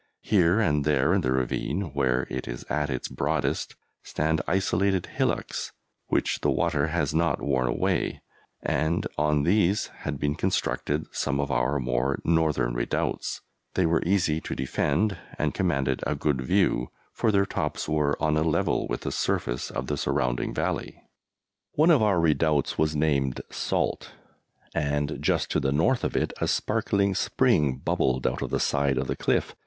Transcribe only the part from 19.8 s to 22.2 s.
the surrounding valley. One of our